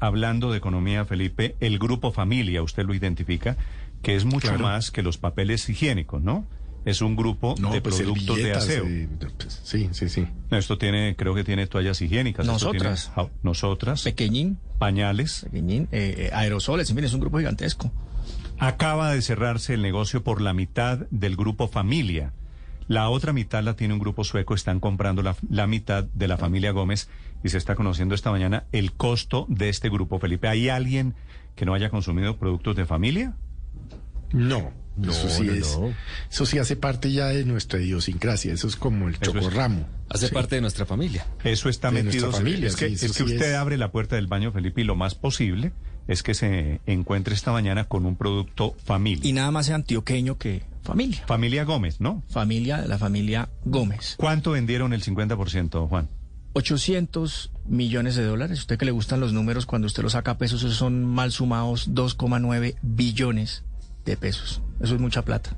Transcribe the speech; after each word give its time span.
Hablando 0.00 0.50
de 0.50 0.58
economía, 0.58 1.04
Felipe, 1.04 1.56
el 1.60 1.78
grupo 1.78 2.10
familia, 2.12 2.62
usted 2.62 2.84
lo 2.84 2.94
identifica, 2.94 3.56
que 4.02 4.16
es 4.16 4.24
mucho 4.24 4.48
Claro. 4.48 4.62
más 4.64 4.90
que 4.90 5.02
los 5.02 5.18
papeles 5.18 5.68
higiénicos, 5.68 6.22
¿no? 6.22 6.46
Es 6.86 7.02
un 7.02 7.14
grupo 7.14 7.54
No, 7.60 7.70
de 7.72 7.82
pues, 7.82 7.96
productos 7.96 8.38
de 8.38 8.52
aseo. 8.54 8.84
pues, 9.36 9.60
sí, 9.62 9.90
sí, 9.92 10.08
sí. 10.08 10.26
Esto 10.50 10.78
tiene, 10.78 11.14
creo 11.14 11.34
que 11.34 11.44
tiene 11.44 11.66
toallas 11.66 12.00
higiénicas. 12.00 12.44
esto 12.46 12.52
Nosotras. 12.54 13.12
tiene 13.14 13.30
nosotras. 13.42 14.02
Pequeñín, 14.02 14.56
pañales. 14.78 15.42
pequeñín, 15.44 15.88
eh, 15.92 16.14
eh, 16.16 16.30
aerosoles, 16.32 16.88
en 16.88 16.96
fin, 16.96 17.04
es 17.04 17.12
un 17.12 17.20
grupo 17.20 17.36
gigantesco. 17.38 17.92
Acaba 18.58 19.12
de 19.12 19.20
cerrarse 19.20 19.74
el 19.74 19.82
negocio 19.82 20.22
por 20.24 20.40
la 20.40 20.54
mitad 20.54 21.00
del 21.10 21.36
grupo 21.36 21.68
familia. 21.68 22.32
La 22.90 23.08
otra 23.08 23.32
mitad 23.32 23.62
la 23.62 23.76
tiene 23.76 23.94
un 23.94 24.00
grupo 24.00 24.24
sueco, 24.24 24.52
están 24.52 24.80
comprando 24.80 25.22
la, 25.22 25.36
la 25.48 25.68
mitad 25.68 26.02
de 26.02 26.26
la 26.26 26.36
familia 26.36 26.72
Gómez 26.72 27.08
y 27.44 27.50
se 27.50 27.56
está 27.56 27.76
conociendo 27.76 28.16
esta 28.16 28.32
mañana 28.32 28.64
el 28.72 28.90
costo 28.90 29.46
de 29.48 29.68
este 29.68 29.90
grupo. 29.90 30.18
Felipe, 30.18 30.48
¿hay 30.48 30.70
alguien 30.70 31.14
que 31.54 31.64
no 31.64 31.74
haya 31.74 31.88
consumido 31.88 32.36
productos 32.36 32.74
de 32.74 32.86
familia? 32.86 33.36
No, 34.32 34.72
No, 34.96 35.12
eso 35.12 35.28
sí 35.28 35.44
no, 35.44 35.52
es, 35.52 35.78
no. 35.78 35.94
eso 36.30 36.46
sí 36.46 36.58
hace 36.58 36.76
parte 36.76 37.10
ya 37.12 37.26
de 37.28 37.44
nuestra 37.44 37.80
idiosincrasia. 37.80 38.52
Eso 38.52 38.66
es 38.68 38.76
como 38.76 39.08
el 39.08 39.14
Eso 39.14 39.30
es- 39.30 39.32
chocorramo. 39.44 39.86
Hace 40.08 40.28
Sí. 40.28 40.34
parte 40.34 40.56
de 40.56 40.60
nuestra 40.60 40.84
familia. 40.86 41.26
Eso 41.44 41.68
está 41.68 41.90
De 41.90 42.02
metido. 42.02 42.26
nuestra 42.26 42.44
familia, 42.44 42.68
es 42.68 42.76
que, 42.76 42.88
sí, 42.88 42.94
es 42.94 43.00
que 43.00 43.08
sí 43.08 43.22
usted 43.22 43.52
es. 43.52 43.56
abre 43.56 43.76
la 43.78 43.92
puerta 43.92 44.16
del 44.16 44.26
baño, 44.26 44.50
Felipe, 44.52 44.80
y 44.80 44.84
lo 44.84 44.96
más 44.96 45.14
posible 45.14 45.72
es 46.08 46.22
que 46.24 46.34
se 46.34 46.80
encuentre 46.86 47.34
esta 47.34 47.52
mañana 47.52 47.84
con 47.84 48.04
un 48.04 48.16
producto 48.16 48.74
familia. 48.84 49.28
Y 49.28 49.32
nada 49.32 49.50
más 49.52 49.68
es 49.68 49.74
antioqueño 49.74 50.36
que 50.38 50.62
familia. 50.82 51.22
Familia 51.26 51.62
Gómez, 51.64 52.00
¿no? 52.00 52.24
Familia 52.28 52.78
de 52.82 52.88
la 52.88 52.98
familia 52.98 53.48
Gómez. 53.64 54.14
¿Cuánto 54.18 54.50
vendieron 54.50 54.92
el 54.92 55.02
50%, 55.02 55.86
Juan? 55.88 56.08
800 56.54 57.52
millones 57.66 58.16
de 58.16 58.24
dólares. 58.24 58.58
Usted 58.58 58.76
que 58.76 58.84
le 58.84 58.90
gustan 58.90 59.20
los 59.20 59.32
números, 59.32 59.66
cuando 59.66 59.86
usted 59.86 60.02
los 60.02 60.12
saca 60.12 60.32
a 60.32 60.38
pesos, 60.38 60.62
esos 60.64 60.76
son 60.76 61.04
mal 61.04 61.30
sumados 61.30 61.94
2,9 61.94 62.74
billones 62.82 63.62
de 64.04 64.16
pesos. 64.16 64.62
Eso 64.80 64.94
es 64.94 65.00
mucha 65.00 65.22
plata. 65.22 65.56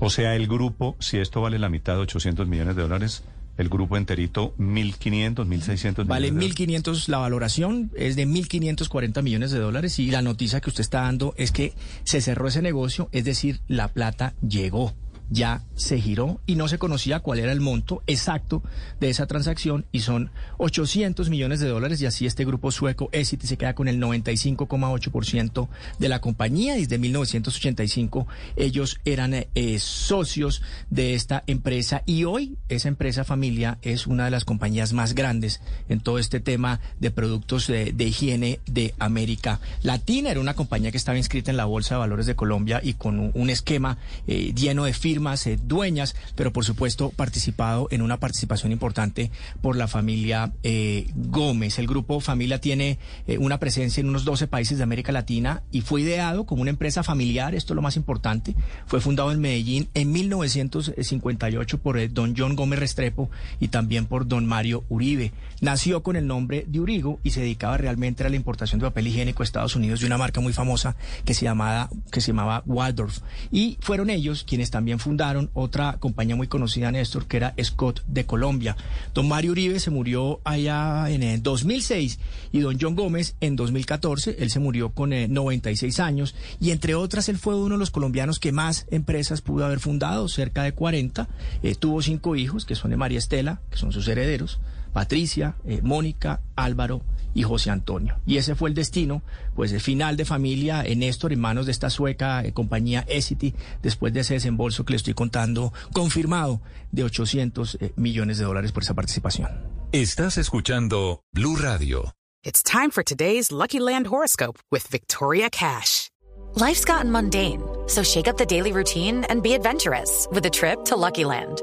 O 0.00 0.10
sea, 0.10 0.36
el 0.36 0.46
grupo, 0.46 0.96
si 1.00 1.18
esto 1.18 1.40
vale 1.40 1.58
la 1.58 1.68
mitad 1.68 1.94
de 1.94 2.00
800 2.00 2.46
millones 2.46 2.76
de 2.76 2.82
dólares, 2.82 3.24
el 3.56 3.68
grupo 3.68 3.96
enterito 3.96 4.54
1.500, 4.58 5.34
1.600 5.34 6.06
Vale 6.06 6.30
millones. 6.30 6.54
de 6.56 6.66
dólares. 6.66 6.84
1.500, 6.84 7.08
la 7.08 7.18
valoración 7.18 7.90
es 7.96 8.14
de 8.14 8.26
1.540 8.28 9.22
millones 9.22 9.50
de 9.50 9.58
dólares 9.58 9.98
y 9.98 10.10
la 10.12 10.22
noticia 10.22 10.60
que 10.60 10.70
usted 10.70 10.82
está 10.82 11.00
dando 11.02 11.34
es 11.36 11.50
que 11.50 11.72
se 12.04 12.20
cerró 12.20 12.46
ese 12.46 12.62
negocio, 12.62 13.08
es 13.10 13.24
decir, 13.24 13.60
la 13.66 13.88
plata 13.88 14.34
llegó, 14.46 14.94
ya 15.30 15.62
se 15.74 16.00
giró 16.00 16.40
y 16.46 16.56
no 16.56 16.68
se 16.68 16.78
conocía 16.78 17.20
cuál 17.20 17.38
era 17.38 17.52
el 17.52 17.60
monto 17.60 18.02
exacto 18.06 18.62
de 19.00 19.10
esa 19.10 19.26
transacción 19.26 19.86
y 19.92 20.00
son 20.00 20.30
800 20.58 21.30
millones 21.30 21.60
de 21.60 21.68
dólares 21.68 22.00
y 22.00 22.06
así 22.06 22.26
este 22.26 22.44
grupo 22.44 22.72
sueco 22.72 23.08
Essity 23.12 23.46
se 23.46 23.56
queda 23.56 23.74
con 23.74 23.88
el 23.88 24.00
95,8% 24.00 25.68
de 25.98 26.08
la 26.08 26.20
compañía. 26.20 26.74
Desde 26.74 26.98
1985 26.98 28.26
ellos 28.56 29.00
eran 29.04 29.34
eh, 29.34 29.48
eh, 29.54 29.78
socios 29.78 30.62
de 30.90 31.14
esta 31.14 31.44
empresa 31.46 32.02
y 32.06 32.24
hoy 32.24 32.56
esa 32.68 32.88
empresa 32.88 33.24
familia 33.24 33.78
es 33.82 34.06
una 34.06 34.24
de 34.24 34.30
las 34.30 34.44
compañías 34.44 34.92
más 34.92 35.14
grandes 35.14 35.60
en 35.88 36.00
todo 36.00 36.18
este 36.18 36.40
tema 36.40 36.80
de 37.00 37.10
productos 37.10 37.66
de, 37.66 37.94
higiene 37.98 38.60
de 38.66 38.94
América 38.98 39.60
Latina. 39.82 40.30
Era 40.30 40.40
una 40.40 40.54
compañía 40.54 40.90
que 40.90 40.96
estaba 40.96 41.18
inscrita 41.18 41.50
en 41.50 41.56
la 41.56 41.64
Bolsa 41.64 41.94
de 41.94 42.00
Valores 42.00 42.26
de 42.26 42.34
Colombia 42.34 42.80
y 42.82 42.94
con 42.94 43.18
un, 43.18 43.30
un 43.34 43.50
esquema 43.50 43.98
eh, 44.26 44.52
lleno 44.54 44.84
de 44.84 44.92
firmas, 44.92 45.17
eh, 45.46 45.58
dueñas, 45.62 46.16
pero 46.34 46.52
por 46.52 46.64
supuesto 46.64 47.10
participado 47.10 47.88
en 47.90 48.02
una 48.02 48.18
participación 48.18 48.72
importante 48.72 49.30
por 49.60 49.76
la 49.76 49.88
familia 49.88 50.52
eh, 50.62 51.06
Gómez. 51.14 51.78
El 51.78 51.86
grupo 51.86 52.20
Familia 52.20 52.60
tiene 52.60 52.98
eh, 53.26 53.38
una 53.38 53.58
presencia 53.58 54.00
en 54.00 54.08
unos 54.08 54.24
12 54.24 54.46
países 54.46 54.78
de 54.78 54.84
América 54.84 55.12
Latina 55.12 55.62
y 55.70 55.82
fue 55.82 56.02
ideado 56.02 56.44
como 56.44 56.62
una 56.62 56.70
empresa 56.70 57.02
familiar, 57.02 57.54
esto 57.54 57.72
es 57.72 57.76
lo 57.76 57.82
más 57.82 57.96
importante. 57.96 58.54
Fue 58.86 59.00
fundado 59.00 59.32
en 59.32 59.40
Medellín 59.40 59.88
en 59.94 60.12
1958 60.12 61.78
por 61.78 61.98
eh, 61.98 62.08
don 62.08 62.34
John 62.36 62.56
Gómez 62.56 62.78
Restrepo 62.78 63.30
y 63.60 63.68
también 63.68 64.06
por 64.06 64.26
don 64.26 64.46
Mario 64.46 64.84
Uribe. 64.88 65.32
Nació 65.60 66.02
con 66.02 66.16
el 66.16 66.26
nombre 66.26 66.64
de 66.68 66.80
Urigo 66.80 67.18
y 67.22 67.30
se 67.30 67.40
dedicaba 67.40 67.76
realmente 67.76 68.24
a 68.24 68.28
la 68.28 68.36
importación 68.36 68.80
de 68.80 68.86
papel 68.86 69.08
higiénico 69.08 69.42
a 69.42 69.44
Estados 69.44 69.76
Unidos 69.76 70.00
de 70.00 70.06
una 70.06 70.18
marca 70.18 70.40
muy 70.40 70.52
famosa 70.52 70.96
que 71.24 71.34
se 71.34 71.44
llamaba, 71.44 71.90
que 72.12 72.20
se 72.20 72.28
llamaba 72.28 72.62
Waldorf. 72.66 73.20
Y 73.50 73.78
fueron 73.80 74.10
ellos 74.10 74.44
quienes 74.44 74.70
también 74.70 74.98
fundaron 75.08 75.48
otra 75.54 75.96
compañía 75.98 76.36
muy 76.36 76.48
conocida, 76.48 76.92
Néstor, 76.92 77.26
que 77.26 77.38
era 77.38 77.54
Scott 77.62 78.02
de 78.06 78.26
Colombia. 78.26 78.76
Don 79.14 79.26
Mario 79.26 79.52
Uribe 79.52 79.80
se 79.80 79.90
murió 79.90 80.42
allá 80.44 81.08
en 81.08 81.22
el 81.22 81.42
2006 81.42 82.18
y 82.52 82.58
don 82.60 82.76
John 82.78 82.94
Gómez 82.94 83.34
en 83.40 83.56
2014. 83.56 84.36
Él 84.38 84.50
se 84.50 84.60
murió 84.60 84.90
con 84.90 85.14
eh, 85.14 85.26
96 85.26 85.98
años 86.00 86.34
y 86.60 86.72
entre 86.72 86.94
otras 86.94 87.30
él 87.30 87.38
fue 87.38 87.54
uno 87.54 87.76
de 87.76 87.78
los 87.78 87.90
colombianos 87.90 88.38
que 88.38 88.52
más 88.52 88.86
empresas 88.90 89.40
pudo 89.40 89.64
haber 89.64 89.80
fundado, 89.80 90.28
cerca 90.28 90.62
de 90.62 90.72
40. 90.72 91.26
Eh, 91.62 91.74
tuvo 91.74 92.02
cinco 92.02 92.36
hijos, 92.36 92.66
que 92.66 92.74
son 92.74 92.90
de 92.90 92.98
María 92.98 93.18
Estela, 93.18 93.62
que 93.70 93.78
son 93.78 93.92
sus 93.92 94.06
herederos. 94.08 94.60
Patricia, 94.92 95.54
eh, 95.64 95.80
Mónica, 95.82 96.42
Álvaro 96.54 97.00
y 97.38 97.44
José 97.44 97.70
Antonio. 97.70 98.16
Y 98.26 98.36
ese 98.38 98.56
fue 98.56 98.68
el 98.68 98.74
destino, 98.74 99.22
pues 99.54 99.70
el 99.72 99.80
final 99.80 100.16
de 100.16 100.24
familia 100.24 100.82
en 100.84 100.98
Néstor 100.98 101.32
en 101.32 101.40
manos 101.40 101.66
de 101.66 101.72
esta 101.72 101.88
sueca 101.88 102.42
eh, 102.44 102.52
compañía 102.52 103.04
Essity, 103.06 103.54
después 103.80 104.12
de 104.12 104.20
ese 104.20 104.34
desembolso 104.34 104.84
que 104.84 104.94
le 104.94 104.96
estoy 104.96 105.14
contando, 105.14 105.72
confirmado 105.92 106.60
de 106.90 107.04
800 107.04 107.78
eh, 107.80 107.92
millones 107.94 108.38
de 108.38 108.44
dólares 108.44 108.72
por 108.72 108.82
esa 108.82 108.94
participación. 108.94 109.48
Estás 109.92 110.36
escuchando 110.36 111.22
Blue 111.32 111.54
Radio. 111.54 112.12
It's 112.42 112.62
time 112.62 112.90
for 112.90 113.04
today's 113.04 113.52
Lucky 113.52 113.78
Land 113.78 114.08
horoscope 114.08 114.58
with 114.72 114.88
Victoria 114.90 115.48
Cash. 115.48 116.10
Life's 116.56 116.84
gotten 116.84 117.12
mundane, 117.12 117.62
so 117.86 118.02
shake 118.02 118.26
up 118.26 118.36
the 118.36 118.46
daily 118.46 118.72
routine 118.72 119.24
and 119.28 119.44
be 119.44 119.54
adventurous 119.54 120.26
with 120.32 120.44
a 120.44 120.50
trip 120.50 120.84
to 120.86 120.96
Lucky 120.96 121.24
Land. 121.24 121.62